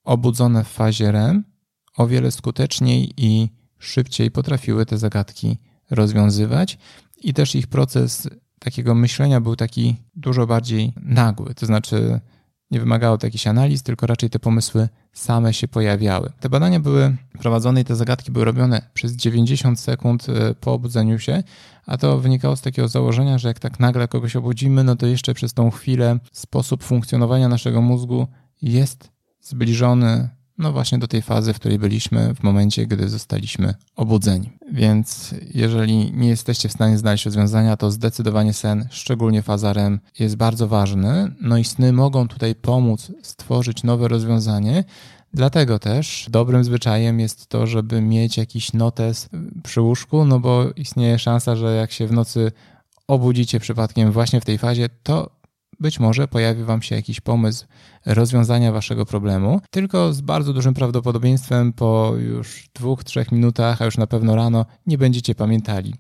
obudzone 0.06 0.64
w 0.64 0.68
fazie 0.68 1.12
REM 1.12 1.44
o 1.98 2.08
wiele 2.08 2.32
skuteczniej 2.32 3.14
i 3.18 3.50
szybciej 3.80 4.32
potrafiły 4.32 4.86
te 4.86 4.98
zagadki 4.98 5.58
rozwiązywać 5.92 6.78
i 7.18 7.34
też 7.34 7.56
ich 7.56 7.68
proces 7.68 8.30
takiego 8.60 8.96
myślenia 8.96 9.42
był 9.42 9.56
taki 9.56 9.96
dużo 10.16 10.48
bardziej 10.48 10.94
nagły, 11.02 11.56
to 11.56 11.66
znaczy 11.66 12.20
nie 12.72 12.80
wymagało 12.80 13.18
to 13.18 13.28
jakichś 13.28 13.48
analiz, 13.48 13.84
tylko 13.84 14.08
raczej 14.08 14.30
te 14.30 14.40
pomysły 14.40 14.90
same 15.14 15.54
się 15.54 15.68
pojawiały. 15.68 16.32
Te 16.40 16.50
badania 16.50 16.80
były 16.80 17.16
prowadzonej 17.40 17.86
te 17.86 17.96
zagadki 17.96 18.32
były 18.32 18.46
robione 18.46 18.82
przez 18.94 19.16
90 19.16 19.80
sekund 19.80 20.30
e, 20.30 20.56
po 20.56 20.74
obudzeniu 20.74 21.20
się, 21.20 21.44
a 21.86 21.98
to 21.98 22.20
wynikało 22.20 22.56
z 22.56 22.62
takiego 22.62 22.88
założenia, 22.88 23.38
że 23.38 23.48
jak 23.48 23.60
tak 23.60 23.80
nagle 23.80 24.08
kogoś 24.08 24.36
obudzimy, 24.36 24.84
no 24.84 24.96
to 24.96 25.08
jeszcze 25.08 25.34
przez 25.34 25.54
tą 25.54 25.72
chwilę 25.72 26.20
sposób 26.32 26.84
funkcjonowania 26.84 27.50
naszego 27.50 27.82
mózgu 27.82 28.28
jest 28.62 29.15
zbliżony 29.46 30.30
no 30.58 30.72
właśnie 30.72 30.98
do 30.98 31.08
tej 31.08 31.22
fazy, 31.22 31.54
w 31.54 31.60
której 31.60 31.80
byliśmy 31.80 32.36
w 32.36 32.44
momencie, 32.44 32.88
gdy 32.88 33.10
zostaliśmy 33.10 33.74
obudzeni. 33.96 34.58
Więc 34.72 35.36
jeżeli 35.54 36.14
nie 36.14 36.30
jesteście 36.30 36.70
w 36.70 36.72
stanie 36.72 36.98
znaleźć 36.98 37.26
rozwiązania, 37.26 37.78
to 37.78 37.92
zdecydowanie 37.92 38.54
sen, 38.54 38.88
szczególnie 38.92 39.42
faza 39.42 39.74
REM, 39.74 40.00
jest 40.20 40.36
bardzo 40.36 40.68
ważny. 40.68 41.32
No 41.42 41.58
i 41.58 41.64
sny 41.64 41.94
mogą 41.94 42.28
tutaj 42.28 42.56
pomóc 42.56 43.12
stworzyć 43.22 43.84
nowe 43.84 44.08
rozwiązanie. 44.08 44.84
Dlatego 45.34 45.80
też 45.80 46.28
dobrym 46.30 46.64
zwyczajem 46.64 47.20
jest 47.20 47.48
to, 47.48 47.68
żeby 47.68 48.02
mieć 48.02 48.38
jakiś 48.38 48.74
notes 48.74 49.30
przy 49.64 49.82
łóżku, 49.82 50.26
no 50.26 50.40
bo 50.40 50.66
istnieje 50.76 51.20
szansa, 51.20 51.56
że 51.56 51.76
jak 51.76 51.92
się 51.92 52.08
w 52.08 52.12
nocy 52.12 52.52
obudzicie 53.08 53.60
przypadkiem 53.60 54.12
właśnie 54.12 54.42
w 54.42 54.46
tej 54.46 54.58
fazie, 54.58 54.90
to 55.04 55.30
być 55.80 56.00
może 56.00 56.28
pojawi 56.28 56.64
Wam 56.64 56.82
się 56.82 56.96
jakiś 56.96 57.22
pomysł 57.22 57.66
rozwiązania 58.06 58.72
Waszego 58.72 59.06
problemu, 59.06 59.62
tylko 59.72 60.14
z 60.14 60.22
bardzo 60.22 60.54
dużym 60.54 60.74
prawdopodobieństwem 60.74 61.74
po 61.74 62.14
już 62.18 62.70
dwóch, 62.74 63.04
trzech 63.04 63.32
minutach, 63.32 63.82
a 63.82 63.86
już 63.86 63.98
na 63.98 64.08
pewno 64.08 64.36
rano, 64.36 64.66
nie 64.88 64.98
będziecie 64.98 65.36
pamiętali, 65.36 65.96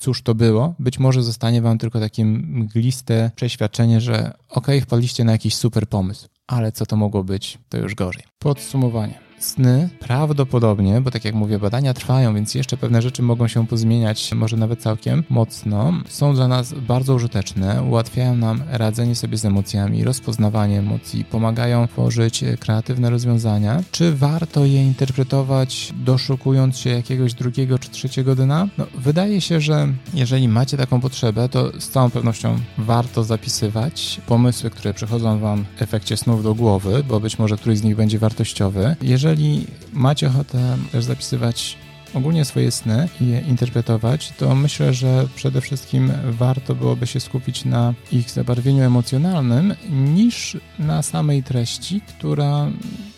cóż 0.00 0.22
to 0.22 0.34
było. 0.34 0.74
Być 0.78 0.98
może 0.98 1.22
zostanie 1.22 1.62
Wam 1.62 1.78
tylko 1.78 2.00
takie 2.00 2.24
mgliste 2.24 3.30
przeświadczenie, 3.36 4.00
że 4.00 4.32
ok, 4.48 4.66
wpadliście 4.82 5.24
na 5.24 5.32
jakiś 5.32 5.54
super 5.54 5.88
pomysł, 5.88 6.28
ale 6.46 6.72
co 6.72 6.86
to 6.86 6.96
mogło 6.96 7.24
być, 7.24 7.58
to 7.68 7.78
już 7.78 7.94
gorzej. 7.94 8.22
Podsumowanie. 8.38 9.27
Sny 9.38 9.88
prawdopodobnie, 10.00 11.00
bo 11.00 11.10
tak 11.10 11.24
jak 11.24 11.34
mówię, 11.34 11.58
badania 11.58 11.94
trwają, 11.94 12.34
więc 12.34 12.54
jeszcze 12.54 12.76
pewne 12.76 13.02
rzeczy 13.02 13.22
mogą 13.22 13.48
się 13.48 13.66
pozmieniać, 13.66 14.32
może 14.34 14.56
nawet 14.56 14.80
całkiem 14.80 15.24
mocno, 15.30 15.92
są 16.08 16.34
dla 16.34 16.48
nas 16.48 16.74
bardzo 16.74 17.14
użyteczne, 17.14 17.82
ułatwiają 17.82 18.36
nam 18.36 18.62
radzenie 18.70 19.14
sobie 19.14 19.36
z 19.36 19.44
emocjami, 19.44 20.04
rozpoznawanie 20.04 20.78
emocji, 20.78 21.24
pomagają 21.24 21.86
tworzyć 21.86 22.44
kreatywne 22.60 23.10
rozwiązania. 23.10 23.82
Czy 23.90 24.14
warto 24.14 24.64
je 24.64 24.86
interpretować, 24.86 25.92
doszukując 26.04 26.78
się 26.78 26.90
jakiegoś 26.90 27.34
drugiego 27.34 27.78
czy 27.78 27.90
trzeciego 27.90 28.34
dna? 28.36 28.68
No, 28.78 28.86
wydaje 28.94 29.40
się, 29.40 29.60
że 29.60 29.88
jeżeli 30.14 30.48
macie 30.48 30.76
taką 30.76 31.00
potrzebę, 31.00 31.48
to 31.48 31.80
z 31.80 31.88
całą 31.88 32.10
pewnością 32.10 32.58
warto 32.78 33.24
zapisywać 33.24 34.20
pomysły, 34.26 34.70
które 34.70 34.94
przychodzą 34.94 35.38
Wam 35.38 35.64
w 35.76 35.82
efekcie 35.82 36.16
snów 36.16 36.42
do 36.42 36.54
głowy, 36.54 37.04
bo 37.08 37.20
być 37.20 37.38
może 37.38 37.56
któryś 37.56 37.78
z 37.78 37.82
nich 37.82 37.96
będzie 37.96 38.18
wartościowy. 38.18 38.96
Jeżeli 39.02 39.27
jeżeli 39.28 39.66
macie 39.92 40.26
ochotę 40.26 40.76
też 40.92 41.04
zapisywać 41.04 41.76
ogólnie 42.14 42.44
swoje 42.44 42.70
sny 42.70 43.08
i 43.20 43.26
je 43.26 43.40
interpretować, 43.40 44.32
to 44.38 44.54
myślę, 44.54 44.94
że 44.94 45.28
przede 45.36 45.60
wszystkim 45.60 46.12
warto 46.24 46.74
byłoby 46.74 47.06
się 47.06 47.20
skupić 47.20 47.64
na 47.64 47.94
ich 48.12 48.30
zabarwieniu 48.30 48.82
emocjonalnym 48.82 49.74
niż 49.90 50.56
na 50.78 51.02
samej 51.02 51.42
treści, 51.42 52.00
która 52.08 52.70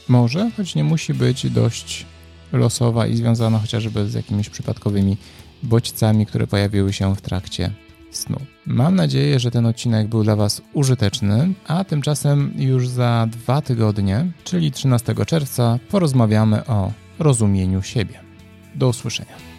może, 0.09 0.51
choć 0.57 0.75
nie 0.75 0.85
musi 0.85 1.15
być 1.15 1.51
dość 1.51 2.07
losowa 2.53 3.07
i 3.07 3.17
związana 3.17 3.59
chociażby 3.59 4.09
z 4.09 4.15
jakimiś 4.15 4.49
przypadkowymi 4.49 5.17
bodźcami, 5.63 6.27
które 6.27 6.47
pojawiły 6.47 6.93
się 6.93 7.17
w 7.17 7.21
trakcie 7.21 7.71
snu. 8.11 8.41
Mam 8.67 8.95
nadzieję, 8.95 9.41
że 9.41 9.51
ten 9.51 9.67
odcinek 9.67 10.09
był 10.09 10.25
dla 10.25 10.37
Was 10.37 10.63
użyteczny, 10.73 11.53
a 11.67 11.85
tymczasem 11.85 12.53
już 12.57 12.89
za 12.89 13.29
dwa 13.31 13.63
tygodnie, 13.63 14.27
czyli 14.45 14.73
13 14.73 15.15
czerwca, 15.27 15.79
porozmawiamy 15.91 16.67
o 16.67 16.93
rozumieniu 17.19 17.83
siebie. 17.83 18.21
Do 18.75 18.89
usłyszenia. 18.89 19.50